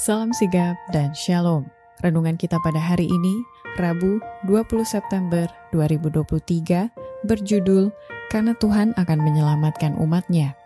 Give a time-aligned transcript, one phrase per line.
[0.00, 1.68] Salam sigap dan shalom.
[2.00, 3.44] Renungan kita pada hari ini,
[3.76, 4.16] Rabu
[4.48, 5.44] 20 September
[5.76, 6.88] 2023,
[7.28, 7.92] berjudul
[8.32, 10.56] Karena Tuhan akan menyelamatkan umatnya.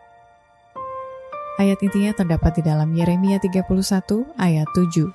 [1.58, 5.10] Ayat intinya terdapat di dalam Yeremia 31 ayat 7.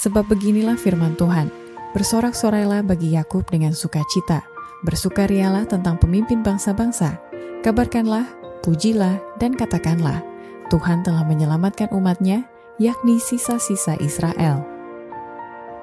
[0.00, 1.52] Sebab beginilah firman Tuhan,
[1.92, 4.48] bersorak-sorailah bagi Yakub dengan sukacita,
[4.80, 7.20] bersukarialah tentang pemimpin bangsa-bangsa,
[7.60, 8.32] kabarkanlah,
[8.64, 10.24] pujilah, dan katakanlah,
[10.72, 12.48] Tuhan telah menyelamatkan umatnya,
[12.78, 14.62] yakni sisa-sisa Israel.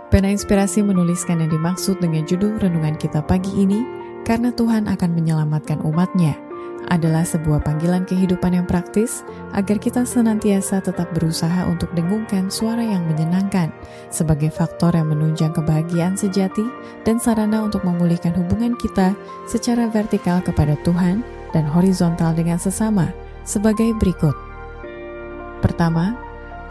[0.07, 3.83] Pena Inspirasi menuliskan yang dimaksud dengan judul renungan kita pagi ini,
[4.23, 6.39] karena Tuhan akan menyelamatkan umatnya,
[6.87, 9.25] adalah sebuah panggilan kehidupan yang praktis
[9.57, 13.73] agar kita senantiasa tetap berusaha untuk dengungkan suara yang menyenangkan
[14.13, 16.63] sebagai faktor yang menunjang kebahagiaan sejati
[17.03, 19.17] dan sarana untuk memulihkan hubungan kita
[19.49, 23.09] secara vertikal kepada Tuhan dan horizontal dengan sesama
[23.43, 24.37] sebagai berikut.
[25.65, 26.13] Pertama,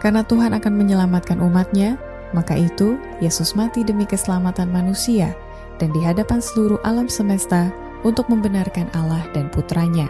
[0.03, 1.95] karena Tuhan akan menyelamatkan umatnya,
[2.35, 5.31] maka itu Yesus mati demi keselamatan manusia
[5.79, 7.71] dan di hadapan seluruh alam semesta
[8.03, 10.07] untuk membenarkan Allah dan putranya.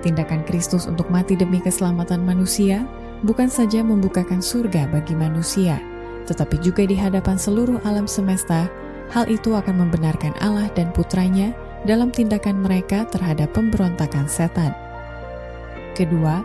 [0.00, 2.88] Tindakan Kristus untuk mati demi keselamatan manusia
[3.20, 5.76] bukan saja membukakan surga bagi manusia,
[6.24, 8.64] tetapi juga di hadapan seluruh alam semesta,
[9.12, 11.52] hal itu akan membenarkan Allah dan putranya
[11.84, 14.72] dalam tindakan mereka terhadap pemberontakan setan.
[15.92, 16.40] Kedua,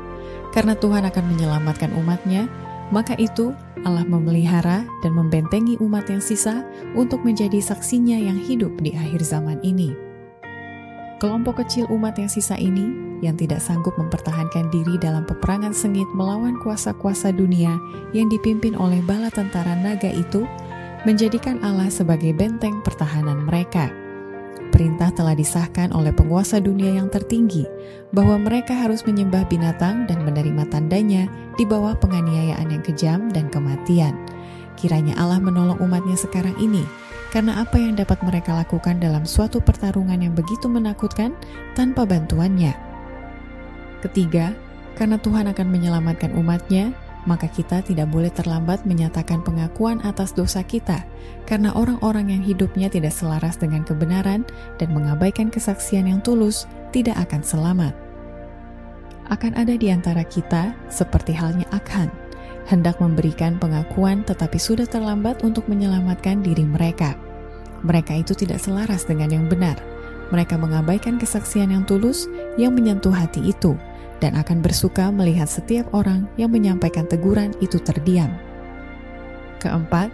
[0.56, 2.48] karena Tuhan akan menyelamatkan umatnya,
[2.94, 3.52] maka itu
[3.84, 9.58] Allah memelihara dan membentengi umat yang sisa untuk menjadi saksinya yang hidup di akhir zaman
[9.66, 9.94] ini.
[11.18, 12.92] Kelompok kecil umat yang sisa ini,
[13.24, 17.80] yang tidak sanggup mempertahankan diri dalam peperangan sengit melawan kuasa-kuasa dunia
[18.12, 20.44] yang dipimpin oleh bala tentara naga itu,
[21.08, 24.05] menjadikan Allah sebagai benteng pertahanan mereka.
[24.76, 27.64] Perintah telah disahkan oleh penguasa dunia yang tertinggi
[28.12, 34.20] bahwa mereka harus menyembah binatang dan menerima tandanya di bawah penganiayaan yang kejam dan kematian.
[34.76, 36.84] Kiranya Allah menolong umatnya sekarang ini
[37.32, 41.32] karena apa yang dapat mereka lakukan dalam suatu pertarungan yang begitu menakutkan
[41.72, 42.76] tanpa bantuannya.
[44.04, 44.52] Ketiga,
[45.00, 46.92] karena Tuhan akan menyelamatkan umatnya,
[47.26, 51.04] maka kita tidak boleh terlambat menyatakan pengakuan atas dosa kita,
[51.50, 54.46] karena orang-orang yang hidupnya tidak selaras dengan kebenaran
[54.78, 57.94] dan mengabaikan kesaksian yang tulus tidak akan selamat.
[59.34, 62.14] Akan ada di antara kita, seperti halnya Akhan,
[62.70, 67.18] hendak memberikan pengakuan tetapi sudah terlambat untuk menyelamatkan diri mereka.
[67.82, 69.78] Mereka itu tidak selaras dengan yang benar.
[70.34, 72.26] Mereka mengabaikan kesaksian yang tulus
[72.58, 73.78] yang menyentuh hati itu
[74.26, 78.34] dan akan bersuka melihat setiap orang yang menyampaikan teguran itu terdiam.
[79.62, 80.10] Keempat,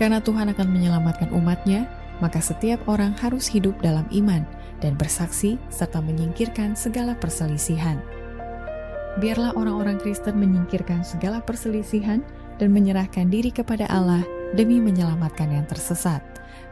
[0.00, 1.84] karena Tuhan akan menyelamatkan umatnya,
[2.24, 4.48] maka setiap orang harus hidup dalam iman
[4.80, 8.00] dan bersaksi serta menyingkirkan segala perselisihan.
[9.20, 12.24] Biarlah orang-orang Kristen menyingkirkan segala perselisihan
[12.56, 14.24] dan menyerahkan diri kepada Allah
[14.56, 16.24] demi menyelamatkan yang tersesat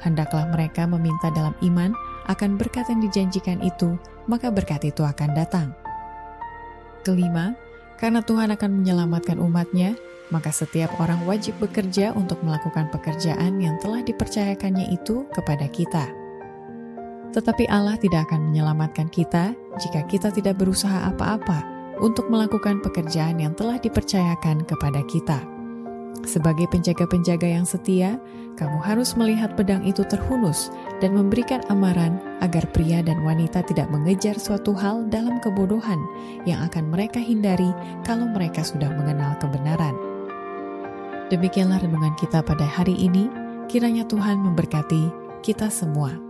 [0.02, 1.90] hendaklah mereka meminta dalam iman
[2.30, 3.98] akan berkat yang dijanjikan itu,
[4.30, 5.74] maka berkat itu akan datang.
[7.08, 7.56] Kelima,
[7.96, 9.96] karena Tuhan akan menyelamatkan umatnya,
[10.28, 16.04] maka setiap orang wajib bekerja untuk melakukan pekerjaan yang telah dipercayakannya itu kepada kita.
[17.32, 21.64] Tetapi Allah tidak akan menyelamatkan kita jika kita tidak berusaha apa-apa
[22.04, 25.57] untuk melakukan pekerjaan yang telah dipercayakan kepada kita.
[26.28, 28.20] Sebagai penjaga-penjaga yang setia,
[28.60, 30.68] kamu harus melihat pedang itu terhunus
[31.00, 35.96] dan memberikan amaran agar pria dan wanita tidak mengejar suatu hal dalam kebodohan
[36.44, 37.70] yang akan mereka hindari
[38.04, 39.96] kalau mereka sudah mengenal kebenaran.
[41.32, 43.30] Demikianlah renungan kita pada hari ini.
[43.68, 45.12] Kiranya Tuhan memberkati
[45.44, 46.27] kita semua.